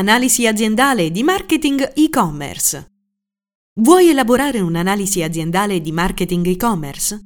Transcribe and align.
Analisi 0.00 0.46
aziendale 0.46 1.10
di 1.10 1.22
marketing 1.22 1.92
e-commerce. 1.94 2.86
Vuoi 3.80 4.08
elaborare 4.08 4.60
un'analisi 4.60 5.22
aziendale 5.22 5.82
di 5.82 5.92
marketing 5.92 6.46
e-commerce? 6.46 7.20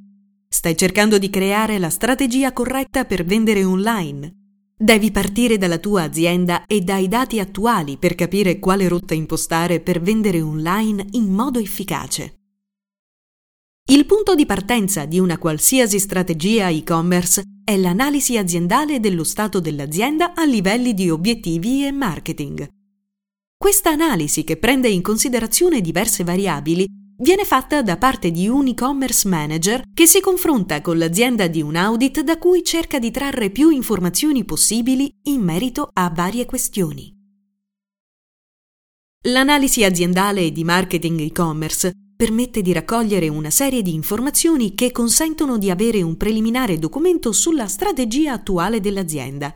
Stai 0.49 0.75
cercando 0.75 1.17
di 1.17 1.29
creare 1.29 1.79
la 1.79 1.89
strategia 1.89 2.51
corretta 2.51 3.05
per 3.05 3.23
vendere 3.23 3.63
online? 3.63 4.73
Devi 4.77 5.09
partire 5.11 5.57
dalla 5.57 5.77
tua 5.77 6.01
azienda 6.01 6.65
e 6.65 6.81
dai 6.81 7.07
dati 7.07 7.39
attuali 7.39 7.95
per 7.95 8.13
capire 8.13 8.59
quale 8.59 8.89
rotta 8.89 9.13
impostare 9.13 9.79
per 9.79 10.01
vendere 10.01 10.41
online 10.41 11.05
in 11.11 11.31
modo 11.31 11.59
efficace. 11.59 12.41
Il 13.89 14.05
punto 14.05 14.35
di 14.35 14.45
partenza 14.45 15.05
di 15.05 15.17
una 15.17 15.37
qualsiasi 15.37 15.97
strategia 15.97 16.67
e-commerce 16.67 17.41
è 17.65 17.75
l'analisi 17.77 18.37
aziendale 18.37 18.99
dello 18.99 19.23
stato 19.23 19.59
dell'azienda 19.59 20.35
a 20.35 20.45
livelli 20.45 20.93
di 20.93 21.09
obiettivi 21.09 21.83
e 21.83 21.91
marketing. 21.91 22.69
Questa 23.57 23.89
analisi, 23.89 24.43
che 24.43 24.57
prende 24.57 24.87
in 24.87 25.01
considerazione 25.01 25.81
diverse 25.81 26.23
variabili, 26.23 26.85
viene 27.17 27.43
fatta 27.43 27.81
da 27.81 27.97
parte 27.97 28.29
di 28.29 28.47
un 28.47 28.67
e-commerce 28.67 29.27
manager 29.27 29.81
che 29.91 30.05
si 30.05 30.21
confronta 30.21 30.79
con 30.81 30.99
l'azienda 30.99 31.47
di 31.47 31.63
un 31.63 31.75
audit 31.75 32.21
da 32.21 32.37
cui 32.37 32.63
cerca 32.63 32.99
di 32.99 33.09
trarre 33.09 33.49
più 33.49 33.69
informazioni 33.69 34.45
possibili 34.45 35.09
in 35.23 35.41
merito 35.41 35.89
a 35.91 36.11
varie 36.13 36.45
questioni. 36.45 37.11
L'analisi 39.23 39.83
aziendale 39.83 40.51
di 40.51 40.63
marketing 40.63 41.19
e-commerce 41.21 41.91
permette 42.15 42.61
di 42.61 42.71
raccogliere 42.71 43.27
una 43.27 43.49
serie 43.49 43.81
di 43.81 43.93
informazioni 43.93 44.73
che 44.73 44.91
consentono 44.91 45.57
di 45.57 45.69
avere 45.69 46.01
un 46.01 46.15
preliminare 46.15 46.79
documento 46.79 47.31
sulla 47.31 47.67
strategia 47.67 48.33
attuale 48.33 48.79
dell'azienda. 48.79 49.53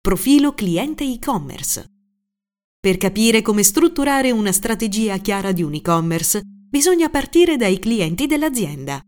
Profilo 0.00 0.52
cliente 0.52 1.04
e-commerce. 1.04 1.84
Per 2.80 2.96
capire 2.96 3.42
come 3.42 3.62
strutturare 3.62 4.30
una 4.30 4.52
strategia 4.52 5.16
chiara 5.18 5.52
di 5.52 5.62
un 5.62 5.74
e-commerce, 5.74 6.42
bisogna 6.44 7.08
partire 7.08 7.56
dai 7.56 7.78
clienti 7.78 8.26
dell'azienda. 8.26 9.00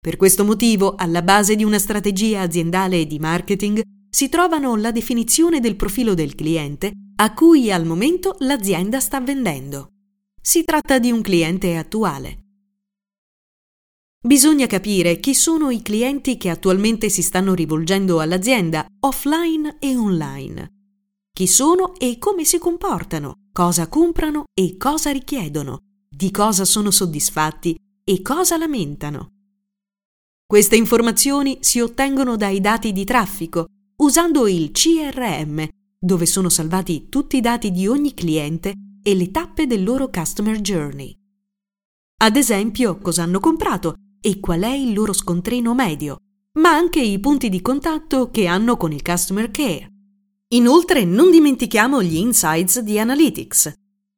Per 0.00 0.16
questo 0.16 0.44
motivo, 0.44 0.96
alla 0.96 1.22
base 1.22 1.54
di 1.54 1.62
una 1.62 1.78
strategia 1.78 2.40
aziendale 2.40 3.06
di 3.06 3.18
marketing 3.20 3.80
si 4.10 4.28
trovano 4.28 4.74
la 4.76 4.90
definizione 4.90 5.60
del 5.60 5.76
profilo 5.76 6.14
del 6.14 6.34
cliente 6.34 6.90
a 7.16 7.32
cui 7.34 7.70
al 7.70 7.86
momento 7.86 8.34
l'azienda 8.40 8.98
sta 8.98 9.20
vendendo. 9.20 9.88
Si 10.44 10.64
tratta 10.64 10.98
di 10.98 11.12
un 11.12 11.22
cliente 11.22 11.76
attuale. 11.76 12.38
Bisogna 14.24 14.66
capire 14.66 15.20
chi 15.20 15.36
sono 15.36 15.70
i 15.70 15.82
clienti 15.82 16.36
che 16.36 16.48
attualmente 16.48 17.08
si 17.10 17.22
stanno 17.22 17.54
rivolgendo 17.54 18.18
all'azienda, 18.18 18.84
offline 19.02 19.76
e 19.78 19.96
online. 19.96 20.70
Chi 21.32 21.46
sono 21.46 21.94
e 21.94 22.18
come 22.18 22.44
si 22.44 22.58
comportano, 22.58 23.34
cosa 23.52 23.86
comprano 23.86 24.46
e 24.52 24.76
cosa 24.76 25.12
richiedono, 25.12 25.78
di 26.10 26.32
cosa 26.32 26.64
sono 26.64 26.90
soddisfatti 26.90 27.76
e 28.02 28.20
cosa 28.20 28.56
lamentano. 28.56 29.28
Queste 30.44 30.74
informazioni 30.74 31.58
si 31.60 31.78
ottengono 31.78 32.34
dai 32.34 32.60
dati 32.60 32.90
di 32.92 33.04
traffico 33.04 33.66
usando 33.98 34.48
il 34.48 34.72
CRM, 34.72 35.68
dove 36.00 36.26
sono 36.26 36.48
salvati 36.48 37.08
tutti 37.08 37.36
i 37.36 37.40
dati 37.40 37.70
di 37.70 37.86
ogni 37.86 38.12
cliente 38.12 38.72
e 39.02 39.14
le 39.14 39.30
tappe 39.30 39.66
del 39.66 39.82
loro 39.82 40.08
customer 40.08 40.60
journey. 40.60 41.16
Ad 42.22 42.36
esempio, 42.36 42.98
cosa 42.98 43.24
hanno 43.24 43.40
comprato 43.40 43.94
e 44.20 44.38
qual 44.38 44.62
è 44.62 44.72
il 44.72 44.92
loro 44.92 45.12
scontrino 45.12 45.74
medio, 45.74 46.18
ma 46.54 46.70
anche 46.70 47.00
i 47.00 47.18
punti 47.18 47.48
di 47.48 47.60
contatto 47.60 48.30
che 48.30 48.46
hanno 48.46 48.76
con 48.76 48.92
il 48.92 49.02
customer 49.02 49.50
care. 49.50 49.88
Inoltre, 50.48 51.04
non 51.04 51.30
dimentichiamo 51.30 52.02
gli 52.02 52.16
insights 52.16 52.80
di 52.80 52.98
Analytics. 52.98 53.72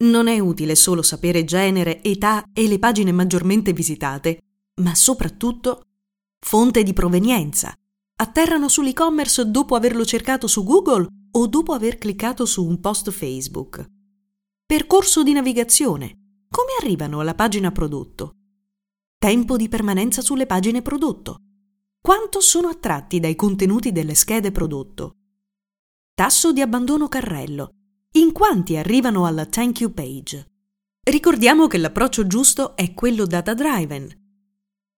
Non 0.04 0.26
è 0.26 0.38
utile 0.40 0.74
solo 0.74 1.00
sapere 1.02 1.44
genere, 1.44 2.02
età 2.02 2.44
e 2.52 2.66
le 2.66 2.78
pagine 2.78 3.12
maggiormente 3.12 3.72
visitate, 3.72 4.40
ma 4.82 4.94
soprattutto 4.94 5.84
fonte 6.44 6.82
di 6.82 6.92
provenienza. 6.92 7.72
Atterrano 8.16 8.68
sull'e-commerce 8.68 9.50
dopo 9.50 9.76
averlo 9.76 10.04
cercato 10.04 10.46
su 10.46 10.62
Google 10.64 11.06
o 11.30 11.46
dopo 11.46 11.72
aver 11.72 11.98
cliccato 11.98 12.44
su 12.44 12.66
un 12.66 12.80
post 12.80 13.10
Facebook. 13.10 13.84
Percorso 14.66 15.22
di 15.22 15.34
navigazione. 15.34 16.46
Come 16.48 16.70
arrivano 16.80 17.20
alla 17.20 17.34
pagina 17.34 17.70
prodotto? 17.70 18.36
Tempo 19.18 19.58
di 19.58 19.68
permanenza 19.68 20.22
sulle 20.22 20.46
pagine 20.46 20.80
prodotto. 20.80 21.36
Quanto 22.00 22.40
sono 22.40 22.68
attratti 22.68 23.20
dai 23.20 23.36
contenuti 23.36 23.92
delle 23.92 24.14
schede 24.14 24.52
prodotto? 24.52 25.16
Tasso 26.14 26.50
di 26.54 26.62
abbandono 26.62 27.08
carrello. 27.08 27.72
In 28.12 28.32
quanti 28.32 28.78
arrivano 28.78 29.26
alla 29.26 29.44
thank 29.44 29.80
you 29.80 29.92
page? 29.92 30.46
Ricordiamo 31.02 31.66
che 31.66 31.76
l'approccio 31.76 32.26
giusto 32.26 32.74
è 32.74 32.94
quello 32.94 33.26
data 33.26 33.52
driven. 33.52 34.08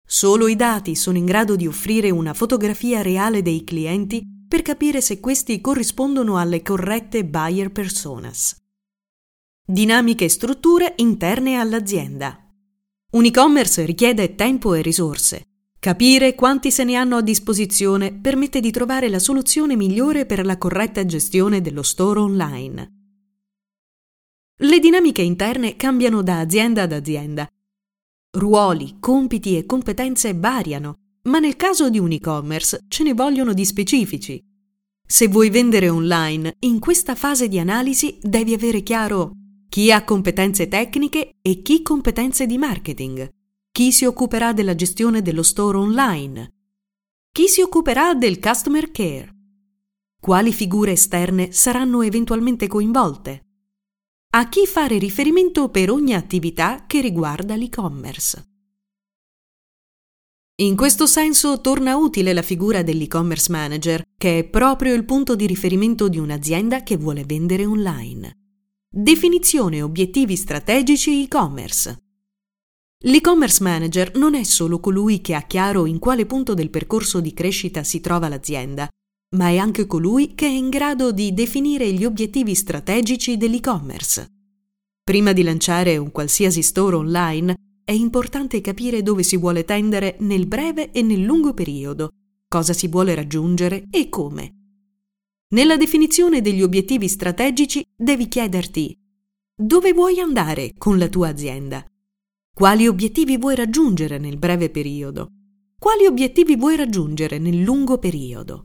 Solo 0.06 0.47
i 0.47 0.55
dati 0.55 0.94
sono 0.94 1.19
in 1.19 1.25
grado 1.25 1.56
di 1.56 1.66
offrire 1.66 2.10
una 2.10 2.34
fotografia 2.34 3.03
reale 3.03 3.43
dei 3.43 3.65
clienti 3.65 4.22
per 4.47 4.62
capire 4.62 5.00
se 5.00 5.19
questi 5.19 5.60
corrispondono 5.60 6.38
alle 6.38 6.62
corrette 6.62 7.25
buyer 7.25 7.72
personas. 7.72 8.65
Dinamiche 9.69 10.28
strutture 10.28 10.93
interne 10.99 11.56
all'azienda. 11.56 12.38
Un 13.15 13.25
e-commerce 13.25 13.84
richiede 13.84 14.37
tempo 14.37 14.75
e 14.75 14.81
risorse. 14.81 15.43
Capire 15.81 16.37
quanti 16.37 16.71
se 16.71 16.84
ne 16.84 16.94
hanno 16.94 17.16
a 17.16 17.21
disposizione 17.21 18.12
permette 18.12 18.60
di 18.60 18.71
trovare 18.71 19.09
la 19.09 19.19
soluzione 19.19 19.75
migliore 19.75 20.25
per 20.25 20.47
la 20.47 20.56
corretta 20.56 21.05
gestione 21.05 21.62
dello 21.62 21.82
store 21.82 22.21
online. 22.21 22.93
Le 24.59 24.78
dinamiche 24.78 25.22
interne 25.22 25.75
cambiano 25.75 26.22
da 26.22 26.38
azienda 26.38 26.82
ad 26.82 26.93
azienda. 26.93 27.49
Ruoli, 28.38 28.99
compiti 29.00 29.56
e 29.56 29.66
competenze 29.66 30.32
variano, 30.32 30.94
ma 31.22 31.41
nel 31.41 31.56
caso 31.56 31.91
di 31.91 31.99
un 31.99 32.12
e-commerce 32.12 32.84
ce 32.87 33.03
ne 33.03 33.15
vogliono 33.15 33.53
di 33.53 33.65
specifici. 33.65 34.41
Se 35.05 35.26
vuoi 35.26 35.50
vendere 35.50 35.88
online, 35.88 36.55
in 36.60 36.78
questa 36.78 37.16
fase 37.16 37.49
di 37.49 37.59
analisi 37.59 38.16
devi 38.22 38.55
avere 38.55 38.84
chiaro 38.84 39.32
chi 39.69 39.93
ha 39.93 40.04
competenze 40.04 40.69
tecniche 40.69 41.37
e 41.41 41.62
chi 41.62 41.82
competenze 41.82 42.47
di 42.47 42.59
marketing, 42.59 43.28
chi 43.71 43.93
si 43.93 44.04
occuperà 44.04 44.53
della 44.53 44.75
gestione 44.75 45.22
dello 45.22 45.43
store 45.43 45.78
online, 45.78 46.54
chi 47.31 47.49
si 47.49 47.60
occuperà 47.60 48.15
del 48.15 48.41
customer 48.41 48.91
care, 48.91 49.34
quali 50.19 50.53
figure 50.53 50.93
esterne 50.93 51.53
saranno 51.53 52.03
eventualmente 52.03 52.66
coinvolte, 52.66 53.44
a 54.31 54.49
chi 54.49 54.66
fare 54.66 54.99
riferimento 54.99 55.69
per 55.69 55.91
ogni 55.91 56.15
attività 56.15 56.84
che 56.87 57.00
riguarda 57.00 57.55
l'e-commerce. 57.56 58.44
In 60.59 60.75
questo 60.75 61.06
senso 61.06 61.60
torna 61.60 61.97
utile 61.97 62.32
la 62.32 62.41
figura 62.41 62.82
dell'e-commerce 62.82 63.53
manager, 63.53 64.03
che 64.16 64.38
è 64.38 64.44
proprio 64.44 64.94
il 64.94 65.05
punto 65.05 65.37
di 65.37 65.47
riferimento 65.47 66.09
di 66.09 66.19
un'azienda 66.19 66.82
che 66.82 66.97
vuole 66.97 67.25
vendere 67.26 67.66
online. 67.66 68.46
Definizione 68.89 69.83
obiettivi 69.83 70.37
strategici 70.37 71.25
e-commerce. 71.25 72.05
L'e-commerce 73.05 73.63
manager 73.63 74.17
non 74.17 74.35
è 74.35 74.45
solo 74.45 74.79
colui 74.79 75.21
che 75.21 75.35
ha 75.35 75.43
chiaro 75.43 75.87
in 75.87 75.99
quale 75.99 76.25
punto 76.25 76.55
del 76.55 76.71
percorso 76.71 77.21
di 77.21 77.35
crescita 77.35 77.83
si 77.83 78.01
trova 78.01 78.29
l'azienda, 78.29 78.89
ma 79.37 79.49
è 79.49 79.57
anche 79.57 79.87
colui 79.87 80.35
che 80.35 80.47
è 80.47 80.51
in 80.51 80.71
grado 80.71 81.11
di 81.11 81.35
definire 81.35 81.93
gli 81.93 82.05
obiettivi 82.05 82.55
strategici 82.55 83.37
dell'e-commerce. 83.37 84.27
Prima 85.03 85.33
di 85.33 85.43
lanciare 85.43 85.97
un 85.99 86.11
qualsiasi 86.11 86.63
store 86.63 86.97
online, 86.97 87.55
è 87.85 87.93
importante 87.93 88.61
capire 88.61 89.03
dove 89.03 89.25
si 89.25 89.37
vuole 89.37 89.65
tendere 89.65 90.17
nel 90.21 90.47
breve 90.47 90.93
e 90.93 91.03
nel 91.03 91.23
lungo 91.23 91.53
periodo, 91.55 92.11
cosa 92.49 92.73
si 92.73 92.89
vuole 92.89 93.15
raggiungere 93.15 93.85
e 93.91 94.09
come. 94.09 94.56
Nella 95.49 95.77
definizione 95.77 96.41
degli 96.41 96.61
obiettivi 96.61 97.07
strategici 97.07 97.84
devi 97.95 98.26
chiederti 98.26 98.99
dove 99.59 99.93
vuoi 99.93 100.19
andare 100.19 100.73
con 100.76 100.99
la 100.99 101.06
tua 101.06 101.29
azienda? 101.29 101.87
Quali 102.53 102.88
obiettivi 102.88 103.37
vuoi 103.37 103.55
raggiungere 103.55 104.19
nel 104.19 104.38
breve 104.38 104.70
periodo? 104.70 105.29
Quali 105.79 106.05
obiettivi 106.05 106.56
vuoi 106.56 106.75
raggiungere 106.75 107.38
nel 107.38 107.62
lungo 107.62 107.99
periodo? 107.99 108.65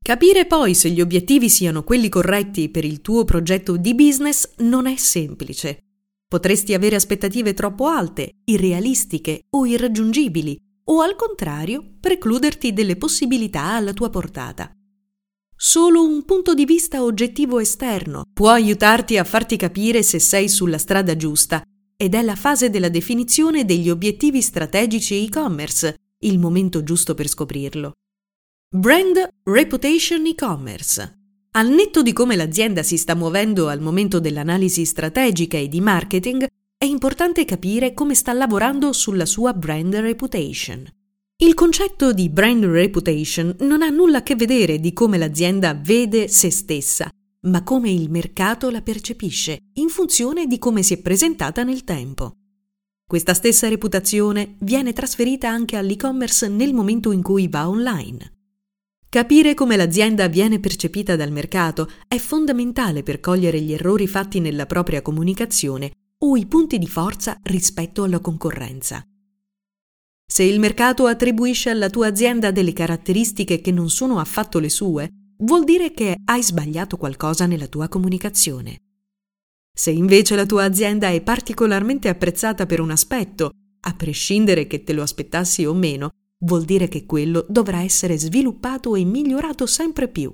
Capire 0.00 0.46
poi 0.46 0.74
se 0.74 0.90
gli 0.90 1.00
obiettivi 1.00 1.50
siano 1.50 1.82
quelli 1.82 2.08
corretti 2.08 2.68
per 2.68 2.84
il 2.84 3.00
tuo 3.00 3.24
progetto 3.24 3.76
di 3.76 3.96
business 3.96 4.52
non 4.58 4.86
è 4.86 4.94
semplice. 4.94 5.80
Potresti 6.28 6.74
avere 6.74 6.94
aspettative 6.94 7.54
troppo 7.54 7.88
alte, 7.88 8.36
irrealistiche 8.44 9.46
o 9.50 9.66
irraggiungibili, 9.66 10.56
o 10.84 11.00
al 11.00 11.16
contrario 11.16 11.96
precluderti 11.98 12.72
delle 12.72 12.94
possibilità 12.94 13.64
alla 13.74 13.92
tua 13.92 14.10
portata. 14.10 14.72
Solo 15.62 16.02
un 16.02 16.24
punto 16.24 16.54
di 16.54 16.64
vista 16.64 17.02
oggettivo 17.02 17.58
esterno 17.58 18.22
può 18.32 18.48
aiutarti 18.48 19.18
a 19.18 19.24
farti 19.24 19.58
capire 19.58 20.02
se 20.02 20.18
sei 20.18 20.48
sulla 20.48 20.78
strada 20.78 21.14
giusta 21.16 21.62
ed 21.98 22.14
è 22.14 22.22
la 22.22 22.34
fase 22.34 22.70
della 22.70 22.88
definizione 22.88 23.66
degli 23.66 23.90
obiettivi 23.90 24.40
strategici 24.40 25.22
e-commerce, 25.22 25.96
il 26.20 26.38
momento 26.38 26.82
giusto 26.82 27.12
per 27.12 27.28
scoprirlo. 27.28 27.92
Brand 28.74 29.28
Reputation 29.42 30.24
e-commerce. 30.24 31.18
Al 31.50 31.68
netto 31.68 32.00
di 32.00 32.14
come 32.14 32.36
l'azienda 32.36 32.82
si 32.82 32.96
sta 32.96 33.14
muovendo 33.14 33.68
al 33.68 33.82
momento 33.82 34.18
dell'analisi 34.18 34.86
strategica 34.86 35.58
e 35.58 35.68
di 35.68 35.82
marketing, 35.82 36.46
è 36.78 36.86
importante 36.86 37.44
capire 37.44 37.92
come 37.92 38.14
sta 38.14 38.32
lavorando 38.32 38.94
sulla 38.94 39.26
sua 39.26 39.52
brand 39.52 39.94
reputation. 39.96 40.86
Il 41.42 41.54
concetto 41.54 42.12
di 42.12 42.28
brand 42.28 42.62
reputation 42.66 43.56
non 43.60 43.80
ha 43.80 43.88
nulla 43.88 44.18
a 44.18 44.22
che 44.22 44.36
vedere 44.36 44.78
di 44.78 44.92
come 44.92 45.16
l'azienda 45.16 45.72
vede 45.72 46.28
se 46.28 46.50
stessa, 46.50 47.08
ma 47.46 47.62
come 47.62 47.90
il 47.90 48.10
mercato 48.10 48.68
la 48.68 48.82
percepisce, 48.82 49.56
in 49.76 49.88
funzione 49.88 50.46
di 50.46 50.58
come 50.58 50.82
si 50.82 50.92
è 50.92 50.98
presentata 50.98 51.62
nel 51.62 51.82
tempo. 51.82 52.32
Questa 53.06 53.32
stessa 53.32 53.70
reputazione 53.70 54.56
viene 54.58 54.92
trasferita 54.92 55.48
anche 55.48 55.78
all'e-commerce 55.78 56.46
nel 56.48 56.74
momento 56.74 57.10
in 57.10 57.22
cui 57.22 57.48
va 57.48 57.70
online. 57.70 58.32
Capire 59.08 59.54
come 59.54 59.76
l'azienda 59.76 60.28
viene 60.28 60.60
percepita 60.60 61.16
dal 61.16 61.32
mercato 61.32 61.90
è 62.06 62.18
fondamentale 62.18 63.02
per 63.02 63.18
cogliere 63.18 63.62
gli 63.62 63.72
errori 63.72 64.06
fatti 64.06 64.40
nella 64.40 64.66
propria 64.66 65.00
comunicazione 65.00 65.90
o 66.18 66.36
i 66.36 66.44
punti 66.44 66.76
di 66.76 66.86
forza 66.86 67.38
rispetto 67.44 68.02
alla 68.02 68.20
concorrenza. 68.20 69.02
Se 70.32 70.44
il 70.44 70.60
mercato 70.60 71.06
attribuisce 71.06 71.70
alla 71.70 71.90
tua 71.90 72.06
azienda 72.06 72.52
delle 72.52 72.72
caratteristiche 72.72 73.60
che 73.60 73.72
non 73.72 73.90
sono 73.90 74.20
affatto 74.20 74.60
le 74.60 74.68
sue, 74.68 75.08
vuol 75.38 75.64
dire 75.64 75.92
che 75.92 76.14
hai 76.24 76.40
sbagliato 76.40 76.96
qualcosa 76.96 77.46
nella 77.46 77.66
tua 77.66 77.88
comunicazione. 77.88 78.76
Se 79.76 79.90
invece 79.90 80.36
la 80.36 80.46
tua 80.46 80.62
azienda 80.62 81.08
è 81.08 81.20
particolarmente 81.20 82.08
apprezzata 82.08 82.64
per 82.64 82.80
un 82.80 82.92
aspetto, 82.92 83.50
a 83.80 83.94
prescindere 83.94 84.68
che 84.68 84.84
te 84.84 84.92
lo 84.92 85.02
aspettassi 85.02 85.64
o 85.64 85.74
meno, 85.74 86.10
vuol 86.44 86.64
dire 86.64 86.86
che 86.86 87.06
quello 87.06 87.44
dovrà 87.48 87.82
essere 87.82 88.16
sviluppato 88.16 88.94
e 88.94 89.02
migliorato 89.02 89.66
sempre 89.66 90.06
più. 90.06 90.32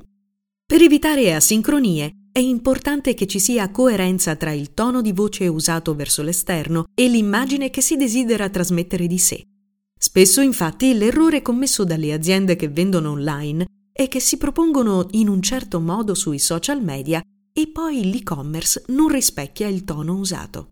Per 0.66 0.82
evitare 0.82 1.32
asincronie, 1.32 2.10
è 2.32 2.40
importante 2.40 3.14
che 3.14 3.26
ci 3.26 3.38
sia 3.38 3.70
coerenza 3.70 4.36
tra 4.36 4.52
il 4.52 4.74
tono 4.74 5.00
di 5.00 5.12
voce 5.12 5.48
usato 5.48 5.94
verso 5.94 6.22
l'esterno 6.22 6.84
e 6.94 7.08
l'immagine 7.08 7.70
che 7.70 7.80
si 7.80 7.96
desidera 7.96 8.50
trasmettere 8.50 9.06
di 9.06 9.16
sé. 9.16 9.42
Spesso 10.06 10.40
infatti 10.40 10.96
l'errore 10.96 11.42
commesso 11.42 11.82
dalle 11.82 12.12
aziende 12.12 12.54
che 12.54 12.68
vendono 12.68 13.10
online 13.10 13.66
è 13.90 14.06
che 14.06 14.20
si 14.20 14.36
propongono 14.36 15.08
in 15.10 15.28
un 15.28 15.42
certo 15.42 15.80
modo 15.80 16.14
sui 16.14 16.38
social 16.38 16.80
media 16.80 17.20
e 17.52 17.66
poi 17.66 18.08
l'e-commerce 18.08 18.84
non 18.90 19.08
rispecchia 19.08 19.66
il 19.66 19.82
tono 19.82 20.14
usato. 20.14 20.68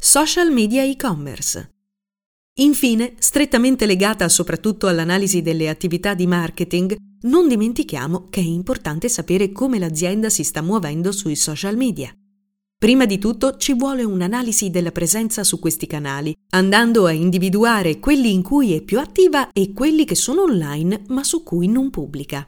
Social 0.00 0.52
media 0.52 0.84
e-commerce 0.84 1.70
Infine, 2.60 3.14
strettamente 3.18 3.84
legata 3.84 4.28
soprattutto 4.28 4.86
all'analisi 4.86 5.42
delle 5.42 5.68
attività 5.68 6.14
di 6.14 6.28
marketing, 6.28 6.94
non 7.22 7.48
dimentichiamo 7.48 8.28
che 8.30 8.40
è 8.40 8.44
importante 8.44 9.08
sapere 9.08 9.50
come 9.50 9.80
l'azienda 9.80 10.30
si 10.30 10.44
sta 10.44 10.62
muovendo 10.62 11.10
sui 11.10 11.34
social 11.34 11.76
media. 11.76 12.14
Prima 12.84 13.06
di 13.06 13.16
tutto 13.16 13.56
ci 13.56 13.72
vuole 13.72 14.04
un'analisi 14.04 14.68
della 14.68 14.92
presenza 14.92 15.42
su 15.42 15.58
questi 15.58 15.86
canali, 15.86 16.36
andando 16.50 17.06
a 17.06 17.12
individuare 17.12 17.98
quelli 17.98 18.30
in 18.30 18.42
cui 18.42 18.74
è 18.74 18.82
più 18.82 19.00
attiva 19.00 19.52
e 19.52 19.72
quelli 19.72 20.04
che 20.04 20.14
sono 20.14 20.42
online 20.42 21.04
ma 21.08 21.24
su 21.24 21.42
cui 21.42 21.66
non 21.66 21.88
pubblica. 21.88 22.46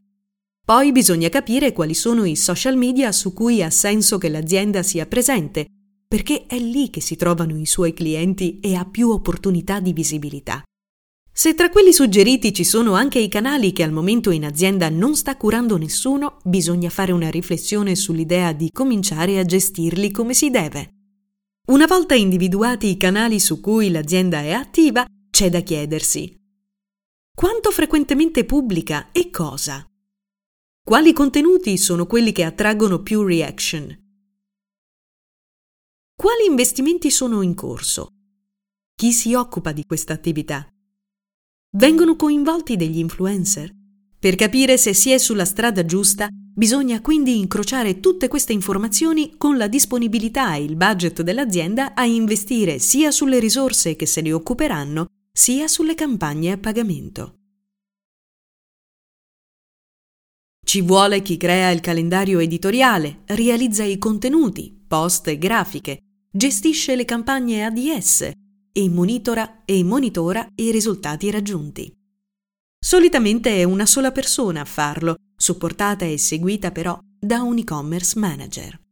Poi 0.62 0.92
bisogna 0.92 1.30
capire 1.30 1.72
quali 1.72 1.94
sono 1.94 2.26
i 2.26 2.36
social 2.36 2.76
media 2.76 3.12
su 3.12 3.32
cui 3.32 3.62
ha 3.62 3.70
senso 3.70 4.18
che 4.18 4.28
l'azienda 4.28 4.82
sia 4.82 5.06
presente 5.06 5.68
perché 6.06 6.44
è 6.46 6.58
lì 6.58 6.90
che 6.90 7.00
si 7.00 7.16
trovano 7.16 7.56
i 7.56 7.64
suoi 7.64 7.94
clienti 7.94 8.60
e 8.60 8.74
ha 8.74 8.84
più 8.84 9.08
opportunità 9.08 9.80
di 9.80 9.94
visibilità. 9.94 10.62
Se 11.36 11.54
tra 11.54 11.68
quelli 11.68 11.92
suggeriti 11.92 12.54
ci 12.54 12.64
sono 12.64 12.94
anche 12.94 13.18
i 13.18 13.28
canali 13.28 13.72
che 13.72 13.82
al 13.82 13.92
momento 13.92 14.30
in 14.30 14.46
azienda 14.46 14.88
non 14.88 15.14
sta 15.14 15.36
curando 15.36 15.76
nessuno, 15.76 16.38
bisogna 16.44 16.88
fare 16.88 17.12
una 17.12 17.28
riflessione 17.28 17.94
sull'idea 17.94 18.54
di 18.54 18.70
cominciare 18.72 19.38
a 19.38 19.44
gestirli 19.44 20.10
come 20.10 20.32
si 20.32 20.48
deve. 20.48 20.92
Una 21.66 21.84
volta 21.84 22.14
individuati 22.14 22.88
i 22.88 22.96
canali 22.96 23.38
su 23.38 23.60
cui 23.60 23.90
l'azienda 23.90 24.40
è 24.40 24.52
attiva, 24.52 25.04
c'è 25.30 25.50
da 25.50 25.60
chiedersi 25.60 26.34
quanto 27.36 27.70
frequentemente 27.70 28.46
pubblica 28.46 29.10
e 29.12 29.28
cosa? 29.28 29.86
Quali 30.82 31.12
contenuti 31.12 31.76
sono 31.76 32.06
quelli 32.06 32.32
che 32.32 32.44
attraggono 32.44 33.02
più 33.02 33.22
reaction? 33.22 33.94
Quali 36.14 36.46
investimenti 36.48 37.10
sono 37.10 37.42
in 37.42 37.54
corso? 37.54 38.08
Chi 38.94 39.12
si 39.12 39.34
occupa 39.34 39.72
di 39.72 39.84
questa 39.84 40.14
attività? 40.14 40.66
Vengono 41.76 42.16
coinvolti 42.16 42.74
degli 42.76 42.96
influencer? 42.96 43.70
Per 44.18 44.34
capire 44.34 44.78
se 44.78 44.94
si 44.94 45.10
è 45.10 45.18
sulla 45.18 45.44
strada 45.44 45.84
giusta, 45.84 46.26
bisogna 46.30 47.02
quindi 47.02 47.38
incrociare 47.38 48.00
tutte 48.00 48.28
queste 48.28 48.54
informazioni 48.54 49.34
con 49.36 49.58
la 49.58 49.68
disponibilità 49.68 50.54
e 50.54 50.64
il 50.64 50.74
budget 50.74 51.20
dell'azienda 51.20 51.92
a 51.92 52.06
investire 52.06 52.78
sia 52.78 53.10
sulle 53.10 53.38
risorse 53.38 53.94
che 53.94 54.06
se 54.06 54.22
ne 54.22 54.32
occuperanno, 54.32 55.04
sia 55.30 55.68
sulle 55.68 55.94
campagne 55.94 56.52
a 56.52 56.56
pagamento. 56.56 57.34
Ci 60.64 60.80
vuole 60.80 61.20
chi 61.20 61.36
crea 61.36 61.68
il 61.68 61.82
calendario 61.82 62.38
editoriale, 62.38 63.20
realizza 63.26 63.84
i 63.84 63.98
contenuti, 63.98 64.74
post 64.88 65.28
e 65.28 65.36
grafiche, 65.36 65.98
gestisce 66.32 66.96
le 66.96 67.04
campagne 67.04 67.66
ADS 67.66 68.30
e 68.78 68.90
monitora 68.90 69.62
e 69.64 69.82
monitora 69.82 70.46
i 70.56 70.70
risultati 70.70 71.30
raggiunti. 71.30 71.90
Solitamente 72.78 73.56
è 73.56 73.62
una 73.62 73.86
sola 73.86 74.12
persona 74.12 74.60
a 74.60 74.64
farlo, 74.66 75.14
supportata 75.34 76.04
e 76.04 76.18
seguita 76.18 76.70
però 76.72 76.98
da 77.18 77.40
un 77.40 77.56
e-commerce 77.56 78.18
manager. 78.18 78.85